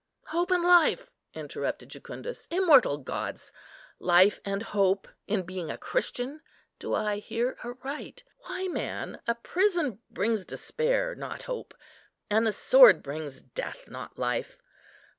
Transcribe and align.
"Hope 0.29 0.49
and 0.49 0.63
life!" 0.63 1.11
interrupted 1.35 1.89
Jucundus, 1.89 2.47
"immortal 2.49 2.97
gods! 2.97 3.51
life 3.99 4.39
and 4.43 4.63
hope 4.63 5.07
in 5.27 5.43
being 5.43 5.69
a 5.69 5.77
Christian! 5.77 6.41
do 6.79 6.95
I 6.95 7.17
hear 7.17 7.55
aright? 7.63 8.23
Why, 8.47 8.67
man, 8.67 9.21
a 9.27 9.35
prison 9.35 9.99
brings 10.09 10.43
despair, 10.43 11.13
not 11.13 11.43
hope; 11.43 11.75
and 12.31 12.47
the 12.47 12.51
sword 12.51 13.03
brings 13.03 13.43
death, 13.43 13.89
not 13.91 14.17
life. 14.17 14.57